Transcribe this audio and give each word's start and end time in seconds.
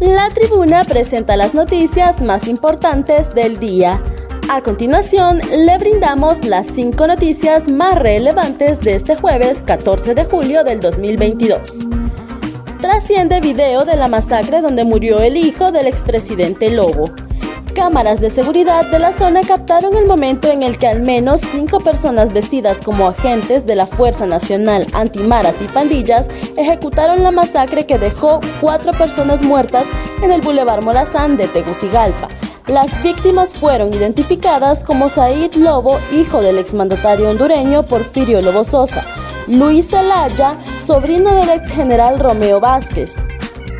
La 0.00 0.28
tribuna 0.28 0.84
presenta 0.84 1.38
las 1.38 1.54
noticias 1.54 2.20
más 2.20 2.48
importantes 2.48 3.34
del 3.34 3.58
día. 3.58 4.02
A 4.50 4.60
continuación, 4.60 5.40
le 5.50 5.78
brindamos 5.78 6.44
las 6.44 6.66
cinco 6.66 7.06
noticias 7.06 7.66
más 7.66 7.98
relevantes 7.98 8.78
de 8.80 8.94
este 8.96 9.16
jueves 9.16 9.62
14 9.62 10.14
de 10.14 10.26
julio 10.26 10.64
del 10.64 10.80
2022. 10.80 11.78
Trasciende 12.78 13.40
video 13.40 13.86
de 13.86 13.96
la 13.96 14.08
masacre 14.08 14.60
donde 14.60 14.84
murió 14.84 15.20
el 15.20 15.38
hijo 15.38 15.72
del 15.72 15.86
expresidente 15.86 16.68
Lobo. 16.68 17.10
Cámaras 17.76 18.22
de 18.22 18.30
seguridad 18.30 18.90
de 18.90 18.98
la 18.98 19.12
zona 19.12 19.42
captaron 19.42 19.94
el 19.98 20.06
momento 20.06 20.48
en 20.50 20.62
el 20.62 20.78
que 20.78 20.86
al 20.86 21.02
menos 21.02 21.42
cinco 21.42 21.78
personas 21.78 22.32
vestidas 22.32 22.78
como 22.78 23.06
agentes 23.06 23.66
de 23.66 23.74
la 23.74 23.86
Fuerza 23.86 24.24
Nacional 24.24 24.86
Antimaras 24.94 25.54
y 25.60 25.66
Pandillas 25.66 26.26
ejecutaron 26.56 27.22
la 27.22 27.32
masacre 27.32 27.84
que 27.84 27.98
dejó 27.98 28.40
cuatro 28.62 28.92
personas 28.92 29.42
muertas 29.42 29.84
en 30.22 30.32
el 30.32 30.40
Boulevard 30.40 30.82
Morazán 30.82 31.36
de 31.36 31.48
Tegucigalpa. 31.48 32.28
Las 32.66 33.02
víctimas 33.02 33.54
fueron 33.54 33.92
identificadas 33.92 34.80
como 34.80 35.10
Said 35.10 35.56
Lobo, 35.56 35.98
hijo 36.12 36.40
del 36.40 36.58
exmandatario 36.58 37.28
hondureño 37.28 37.82
Porfirio 37.82 38.40
Lobo 38.40 38.64
Sosa, 38.64 39.04
Luis 39.48 39.90
Zelaya, 39.90 40.56
sobrino 40.82 41.34
del 41.34 41.50
ex 41.50 41.70
general 41.70 42.18
Romeo 42.18 42.58
Vázquez, 42.58 43.16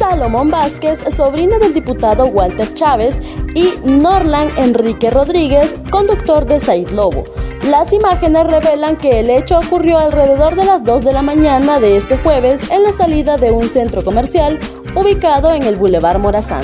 Salomón 0.08 0.50
Vázquez, 0.50 1.00
sobrino 1.16 1.58
del 1.58 1.74
diputado 1.74 2.26
Walter 2.26 2.72
Chávez, 2.74 3.20
y 3.54 3.74
Norland 3.84 4.56
Enrique 4.56 5.10
Rodríguez, 5.10 5.74
conductor 5.90 6.46
de 6.46 6.60
Said 6.60 6.90
Lobo. 6.90 7.24
Las 7.68 7.92
imágenes 7.92 8.46
revelan 8.46 8.96
que 8.96 9.18
el 9.18 9.30
hecho 9.30 9.58
ocurrió 9.58 9.98
alrededor 9.98 10.54
de 10.54 10.64
las 10.64 10.84
2 10.84 11.04
de 11.04 11.12
la 11.12 11.22
mañana 11.22 11.80
de 11.80 11.96
este 11.96 12.16
jueves 12.18 12.70
en 12.70 12.84
la 12.84 12.92
salida 12.92 13.36
de 13.36 13.50
un 13.50 13.68
centro 13.68 14.04
comercial 14.04 14.60
ubicado 14.94 15.52
en 15.52 15.64
el 15.64 15.74
Boulevard 15.74 16.20
Morazán. 16.20 16.62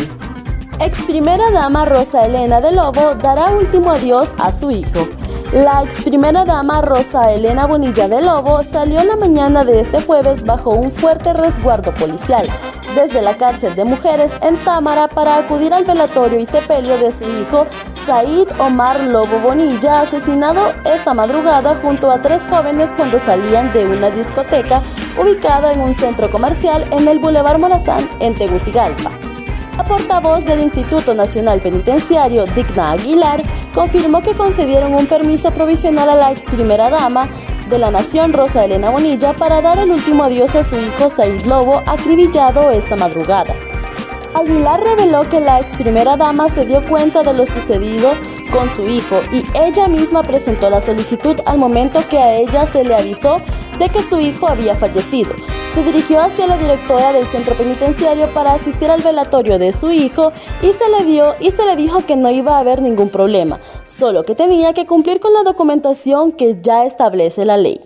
Ex 0.78 1.02
primera 1.02 1.50
dama 1.50 1.84
Rosa 1.84 2.24
Elena 2.24 2.60
de 2.60 2.70
Lobo 2.70 3.16
dará 3.16 3.50
último 3.50 3.90
adiós 3.90 4.30
a 4.38 4.52
su 4.52 4.70
hijo. 4.70 5.08
La 5.52 5.82
ex 5.82 6.04
primera 6.04 6.44
dama 6.44 6.80
Rosa 6.80 7.32
Elena 7.32 7.66
Bonilla 7.66 8.06
de 8.06 8.22
Lobo 8.22 8.62
salió 8.62 9.02
la 9.02 9.16
mañana 9.16 9.64
de 9.64 9.80
este 9.80 10.00
jueves 10.00 10.44
bajo 10.44 10.70
un 10.70 10.92
fuerte 10.92 11.32
resguardo 11.32 11.92
policial 11.92 12.48
desde 12.94 13.22
la 13.22 13.36
cárcel 13.36 13.74
de 13.74 13.84
mujeres 13.84 14.32
en 14.42 14.56
Támara 14.58 15.08
para 15.08 15.36
acudir 15.36 15.72
al 15.72 15.84
velatorio 15.84 16.38
y 16.38 16.46
sepelio 16.46 16.98
de 16.98 17.12
su 17.12 17.24
hijo 17.24 17.66
Said 18.06 18.48
Omar 18.58 19.00
Lobo 19.00 19.38
Bonilla, 19.40 20.00
asesinado 20.00 20.60
esta 20.84 21.14
madrugada 21.14 21.74
junto 21.76 22.10
a 22.10 22.20
tres 22.20 22.42
jóvenes 22.48 22.90
cuando 22.96 23.18
salían 23.18 23.72
de 23.72 23.86
una 23.86 24.10
discoteca 24.10 24.82
ubicada 25.20 25.72
en 25.72 25.80
un 25.80 25.94
centro 25.94 26.30
comercial 26.30 26.84
en 26.90 27.08
el 27.08 27.18
Boulevard 27.18 27.58
Morazán 27.58 28.08
en 28.20 28.34
Tegucigalpa. 28.34 29.10
La 29.76 29.84
portavoz 29.84 30.44
del 30.44 30.60
Instituto 30.60 31.14
Nacional 31.14 31.60
Penitenciario, 31.60 32.44
Digna 32.46 32.92
Aguilar, 32.92 33.40
confirmó 33.74 34.20
que 34.22 34.34
concedieron 34.34 34.94
un 34.94 35.06
permiso 35.06 35.50
provisional 35.50 36.10
a 36.10 36.14
la 36.14 36.32
ex 36.32 36.42
primera 36.44 36.90
dama 36.90 37.26
de 37.68 37.78
la 37.78 37.90
Nación, 37.90 38.32
Rosa 38.32 38.64
Elena 38.64 38.90
Bonilla, 38.90 39.32
para 39.32 39.60
dar 39.60 39.78
el 39.78 39.90
último 39.90 40.24
adiós 40.24 40.54
a 40.54 40.64
su 40.64 40.76
hijo 40.76 41.10
Said 41.10 41.46
Lobo, 41.46 41.82
acribillado 41.86 42.70
esta 42.70 42.96
madrugada. 42.96 43.54
Aguilar 44.34 44.80
reveló 44.80 45.28
que 45.28 45.40
la 45.40 45.60
ex 45.60 45.76
primera 45.76 46.16
dama 46.16 46.48
se 46.48 46.64
dio 46.64 46.82
cuenta 46.84 47.22
de 47.22 47.34
lo 47.34 47.46
sucedido 47.46 48.12
con 48.50 48.68
su 48.70 48.88
hijo 48.88 49.20
y 49.32 49.44
ella 49.56 49.88
misma 49.88 50.22
presentó 50.22 50.70
la 50.70 50.80
solicitud 50.80 51.36
al 51.46 51.58
momento 51.58 52.00
que 52.08 52.18
a 52.18 52.34
ella 52.36 52.66
se 52.66 52.84
le 52.84 52.94
avisó 52.94 53.40
de 53.78 53.88
que 53.88 54.02
su 54.02 54.18
hijo 54.18 54.48
había 54.48 54.74
fallecido 54.74 55.32
se 55.74 55.82
dirigió 55.82 56.20
hacia 56.20 56.46
la 56.46 56.58
directora 56.58 57.12
del 57.12 57.26
centro 57.26 57.54
penitenciario 57.54 58.26
para 58.34 58.52
asistir 58.52 58.90
al 58.90 59.00
velatorio 59.00 59.58
de 59.58 59.72
su 59.72 59.90
hijo 59.90 60.30
y 60.60 60.72
se 60.72 60.88
le 60.90 61.04
dio 61.04 61.34
y 61.40 61.50
se 61.50 61.64
le 61.64 61.76
dijo 61.76 62.04
que 62.04 62.16
no 62.16 62.30
iba 62.30 62.56
a 62.56 62.60
haber 62.60 62.82
ningún 62.82 63.08
problema, 63.08 63.58
solo 63.86 64.22
que 64.22 64.34
tenía 64.34 64.74
que 64.74 64.86
cumplir 64.86 65.18
con 65.18 65.32
la 65.32 65.42
documentación 65.42 66.32
que 66.32 66.58
ya 66.60 66.84
establece 66.84 67.46
la 67.46 67.56
ley. 67.56 67.80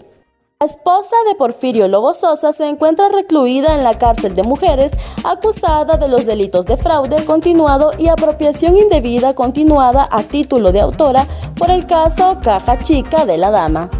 La 0.58 0.66
esposa 0.66 1.14
de 1.28 1.34
Porfirio 1.34 1.86
Lobo 1.86 2.14
Sosa 2.14 2.52
se 2.52 2.66
encuentra 2.66 3.10
recluida 3.10 3.74
en 3.74 3.84
la 3.84 3.94
cárcel 3.94 4.34
de 4.34 4.42
mujeres 4.42 4.92
acusada 5.22 5.96
de 5.96 6.08
los 6.08 6.24
delitos 6.24 6.64
de 6.64 6.78
fraude 6.78 7.24
continuado 7.24 7.90
y 7.98 8.08
apropiación 8.08 8.76
indebida 8.76 9.34
continuada 9.34 10.08
a 10.10 10.22
título 10.22 10.72
de 10.72 10.80
autora 10.80 11.26
por 11.56 11.70
el 11.70 11.86
caso 11.86 12.38
Caja 12.42 12.78
Chica 12.78 13.26
de 13.26 13.36
la 13.36 13.50
Dama. 13.50 13.90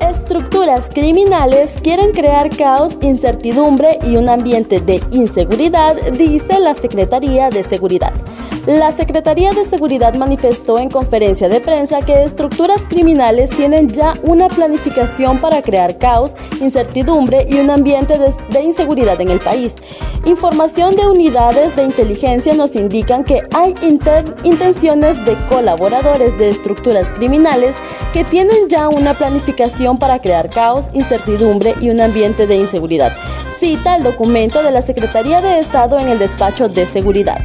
Estructuras 0.00 0.88
criminales 0.88 1.72
quieren 1.82 2.12
crear 2.12 2.48
caos, 2.56 2.96
incertidumbre 3.02 3.98
y 4.02 4.16
un 4.16 4.28
ambiente 4.28 4.80
de 4.80 5.02
inseguridad, 5.10 5.94
dice 6.12 6.58
la 6.58 6.74
Secretaría 6.74 7.50
de 7.50 7.62
Seguridad. 7.62 8.12
La 8.70 8.92
Secretaría 8.92 9.50
de 9.50 9.66
Seguridad 9.66 10.14
manifestó 10.14 10.78
en 10.78 10.90
conferencia 10.90 11.48
de 11.48 11.58
prensa 11.58 12.02
que 12.02 12.22
estructuras 12.22 12.82
criminales 12.82 13.50
tienen 13.50 13.88
ya 13.88 14.14
una 14.22 14.46
planificación 14.46 15.40
para 15.40 15.60
crear 15.60 15.98
caos, 15.98 16.36
incertidumbre 16.60 17.44
y 17.48 17.58
un 17.58 17.68
ambiente 17.68 18.16
de, 18.16 18.62
inseguridad 18.62 19.20
en 19.20 19.30
el 19.30 19.40
país. 19.40 19.74
Información 20.24 20.94
de 20.94 21.08
unidades 21.08 21.74
de 21.74 21.82
inteligencia 21.82 22.54
nos 22.54 22.76
indican 22.76 23.24
que 23.24 23.42
hay 23.56 23.74
intenciones 23.82 25.24
de 25.24 25.34
colaboradores 25.48 26.38
de 26.38 26.50
estructuras 26.50 27.10
criminales 27.10 27.74
que 28.12 28.22
tienen 28.22 28.68
ya 28.68 28.88
una 28.88 29.14
planificación 29.14 29.98
para 29.98 30.20
crear 30.20 30.48
caos, 30.48 30.90
incertidumbre 30.92 31.74
y 31.80 31.90
un 31.90 32.00
ambiente 32.00 32.46
de 32.46 32.58
inseguridad. 32.58 33.10
Cita 33.58 33.96
el 33.96 34.04
documento 34.04 34.62
de 34.62 34.70
la 34.70 34.80
Secretaría 34.80 35.40
de 35.40 35.58
Estado 35.58 35.98
en 35.98 36.06
el 36.06 36.20
despacho 36.20 36.68
de 36.68 36.86
seguridad. 36.86 37.40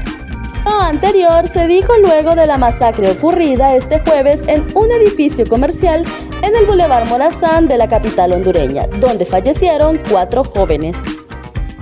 Lo 0.66 0.82
anterior 0.82 1.48
se 1.48 1.68
dijo 1.68 1.94
luego 2.02 2.34
de 2.34 2.48
la 2.48 2.58
masacre 2.58 3.12
ocurrida 3.12 3.76
este 3.76 4.00
jueves 4.00 4.42
en 4.48 4.66
un 4.76 4.92
edificio 4.92 5.48
comercial 5.48 6.04
en 6.42 6.56
el 6.56 6.66
Boulevard 6.66 7.08
Morazán 7.08 7.68
de 7.68 7.78
la 7.78 7.88
capital 7.88 8.34
hondureña, 8.34 8.88
donde 9.00 9.26
fallecieron 9.26 10.00
cuatro 10.10 10.44
jóvenes. 10.44 10.98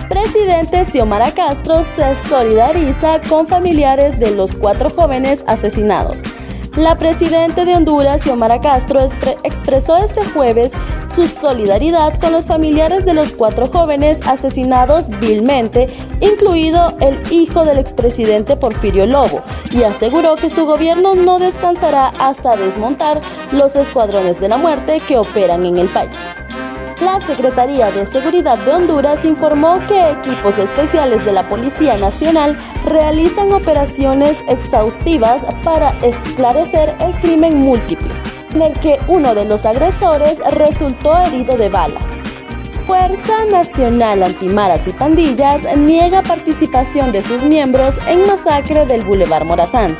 Presidente 0.08 0.84
Xiomara 0.84 1.32
Castro 1.32 1.82
se 1.82 2.14
solidariza 2.14 3.20
con 3.28 3.46
familiares 3.46 4.18
de 4.18 4.30
los 4.32 4.54
cuatro 4.54 4.90
jóvenes 4.90 5.42
asesinados. 5.46 6.18
La 6.76 6.98
presidenta 6.98 7.64
de 7.64 7.74
Honduras, 7.74 8.22
Xiomara 8.22 8.60
Castro, 8.60 9.00
expresó 9.44 9.96
este 9.96 10.24
jueves 10.26 10.72
su 11.14 11.28
solidaridad 11.28 12.18
con 12.20 12.32
los 12.32 12.46
familiares 12.46 13.04
de 13.04 13.14
los 13.14 13.32
cuatro 13.32 13.66
jóvenes 13.66 14.18
asesinados 14.26 15.08
vilmente, 15.20 15.88
incluido 16.20 16.96
el 17.00 17.20
hijo 17.30 17.64
del 17.64 17.78
expresidente 17.78 18.56
Porfirio 18.56 19.06
Lobo, 19.06 19.42
y 19.70 19.84
aseguró 19.84 20.36
que 20.36 20.50
su 20.50 20.66
gobierno 20.66 21.14
no 21.14 21.38
descansará 21.38 22.08
hasta 22.18 22.56
desmontar 22.56 23.20
los 23.52 23.76
escuadrones 23.76 24.40
de 24.40 24.48
la 24.48 24.56
muerte 24.56 25.00
que 25.06 25.18
operan 25.18 25.64
en 25.66 25.78
el 25.78 25.88
país. 25.88 26.10
La 27.00 27.20
Secretaría 27.20 27.90
de 27.90 28.06
Seguridad 28.06 28.56
de 28.58 28.72
Honduras 28.72 29.24
informó 29.24 29.78
que 29.86 30.10
equipos 30.10 30.58
especiales 30.58 31.24
de 31.24 31.32
la 31.32 31.48
Policía 31.48 31.98
Nacional 31.98 32.58
realizan 32.86 33.52
operaciones 33.52 34.38
exhaustivas 34.48 35.42
para 35.64 35.90
esclarecer 36.02 36.90
el 37.00 37.12
crimen 37.20 37.58
múltiple 37.58 38.13
el 38.62 38.72
que 38.80 38.98
uno 39.08 39.34
de 39.34 39.44
los 39.44 39.64
agresores 39.64 40.38
resultó 40.52 41.16
herido 41.18 41.56
de 41.56 41.68
bala. 41.68 42.00
Fuerza 42.86 43.44
Nacional 43.50 44.22
Antimaras 44.22 44.86
y 44.86 44.92
Pandillas 44.92 45.62
niega 45.76 46.22
participación 46.22 47.12
de 47.12 47.22
sus 47.22 47.42
miembros 47.42 47.98
en 48.06 48.26
masacre 48.26 48.84
del 48.84 49.02
Boulevard 49.02 49.44
Morazán. 49.46 49.96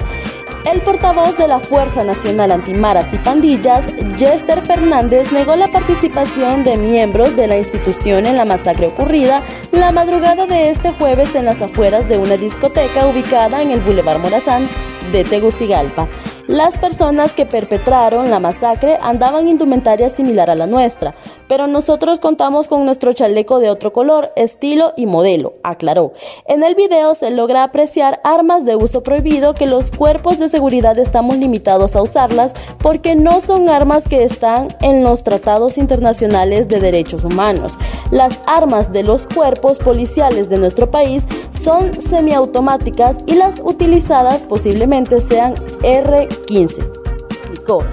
El 0.70 0.80
portavoz 0.80 1.36
de 1.36 1.46
la 1.46 1.60
Fuerza 1.60 2.04
Nacional 2.04 2.50
Antimaras 2.52 3.12
y 3.12 3.18
Pandillas, 3.18 3.84
Jester 4.18 4.60
Fernández, 4.62 5.30
negó 5.32 5.56
la 5.56 5.68
participación 5.68 6.64
de 6.64 6.76
miembros 6.76 7.36
de 7.36 7.46
la 7.46 7.58
institución 7.58 8.26
en 8.26 8.36
la 8.36 8.44
masacre 8.44 8.86
ocurrida 8.86 9.42
la 9.72 9.92
madrugada 9.92 10.46
de 10.46 10.70
este 10.70 10.90
jueves 10.92 11.34
en 11.34 11.44
las 11.44 11.60
afueras 11.60 12.08
de 12.08 12.16
una 12.16 12.36
discoteca 12.36 13.06
ubicada 13.06 13.60
en 13.60 13.70
el 13.70 13.80
Boulevard 13.80 14.20
Morazán 14.20 14.68
de 15.12 15.24
Tegucigalpa. 15.24 16.06
Las 16.48 16.76
personas 16.76 17.32
que 17.32 17.46
perpetraron 17.46 18.30
la 18.30 18.38
masacre 18.38 18.98
andaban 19.00 19.48
indumentaria 19.48 20.10
similar 20.10 20.50
a 20.50 20.54
la 20.54 20.66
nuestra, 20.66 21.14
pero 21.54 21.68
nosotros 21.68 22.18
contamos 22.18 22.66
con 22.66 22.84
nuestro 22.84 23.12
chaleco 23.12 23.60
de 23.60 23.70
otro 23.70 23.92
color, 23.92 24.32
estilo 24.34 24.92
y 24.96 25.06
modelo, 25.06 25.52
aclaró. 25.62 26.12
En 26.48 26.64
el 26.64 26.74
video 26.74 27.14
se 27.14 27.30
logra 27.30 27.62
apreciar 27.62 28.20
armas 28.24 28.64
de 28.64 28.74
uso 28.74 29.04
prohibido 29.04 29.54
que 29.54 29.66
los 29.66 29.92
cuerpos 29.92 30.40
de 30.40 30.48
seguridad 30.48 30.98
estamos 30.98 31.36
limitados 31.36 31.94
a 31.94 32.02
usarlas 32.02 32.54
porque 32.78 33.14
no 33.14 33.40
son 33.40 33.68
armas 33.68 34.08
que 34.08 34.24
están 34.24 34.74
en 34.80 35.04
los 35.04 35.22
tratados 35.22 35.78
internacionales 35.78 36.66
de 36.66 36.80
derechos 36.80 37.22
humanos. 37.22 37.74
Las 38.10 38.40
armas 38.48 38.92
de 38.92 39.04
los 39.04 39.28
cuerpos 39.28 39.78
policiales 39.78 40.48
de 40.48 40.58
nuestro 40.58 40.90
país 40.90 41.24
son 41.52 41.94
semiautomáticas 41.94 43.18
y 43.26 43.34
las 43.36 43.60
utilizadas 43.60 44.42
posiblemente 44.42 45.20
sean 45.20 45.54
R15. 45.82 46.84
Explicó. 47.30 47.84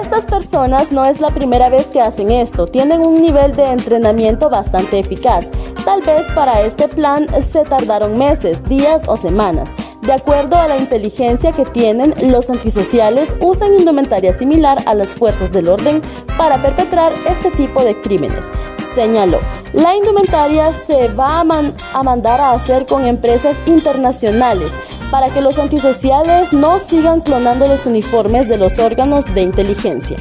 Estas 0.00 0.24
personas 0.24 0.90
no 0.90 1.04
es 1.04 1.20
la 1.20 1.28
primera 1.28 1.68
vez 1.68 1.86
que 1.88 2.00
hacen 2.00 2.30
esto, 2.30 2.66
tienen 2.66 3.02
un 3.02 3.20
nivel 3.20 3.54
de 3.54 3.66
entrenamiento 3.66 4.48
bastante 4.48 4.98
eficaz. 4.98 5.50
Tal 5.84 6.00
vez 6.00 6.26
para 6.34 6.62
este 6.62 6.88
plan 6.88 7.26
se 7.42 7.62
tardaron 7.64 8.16
meses, 8.16 8.64
días 8.64 9.06
o 9.06 9.18
semanas. 9.18 9.70
De 10.00 10.14
acuerdo 10.14 10.56
a 10.56 10.66
la 10.66 10.78
inteligencia 10.78 11.52
que 11.52 11.66
tienen, 11.66 12.14
los 12.30 12.48
antisociales 12.48 13.28
usan 13.42 13.74
indumentaria 13.74 14.32
similar 14.32 14.78
a 14.86 14.94
las 14.94 15.08
fuerzas 15.08 15.52
del 15.52 15.68
orden 15.68 16.00
para 16.38 16.56
perpetrar 16.62 17.12
este 17.28 17.50
tipo 17.50 17.84
de 17.84 17.94
crímenes. 18.00 18.48
Señaló, 18.94 19.40
la 19.74 19.94
indumentaria 19.94 20.72
se 20.72 21.08
va 21.08 21.40
a, 21.40 22.02
mandar 22.02 22.40
a 22.40 22.52
hacer 22.52 22.86
con 22.86 23.06
empresas 23.06 23.56
internacionales 23.66 24.72
para 25.12 25.28
que 25.28 25.42
los 25.42 25.58
antisociales 25.58 26.54
no 26.54 26.78
sigan 26.78 27.20
clonando 27.20 27.68
los 27.68 27.84
uniformes 27.84 28.48
de 28.48 28.56
los 28.56 28.78
órganos 28.78 29.26
de 29.34 29.42
inteligencia. 29.42 30.16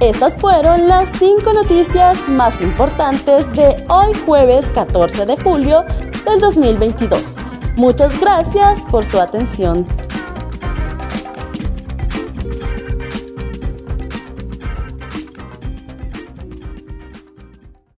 Estas 0.00 0.34
fueron 0.36 0.88
las 0.88 1.10
cinco 1.18 1.52
noticias 1.52 2.26
más 2.26 2.62
importantes 2.62 3.52
de 3.52 3.84
hoy 3.90 4.14
jueves 4.24 4.64
14 4.72 5.26
de 5.26 5.36
julio 5.36 5.84
del 6.24 6.40
2022. 6.40 7.36
Muchas 7.76 8.18
gracias 8.18 8.80
por 8.90 9.04
su 9.04 9.20
atención. 9.20 9.86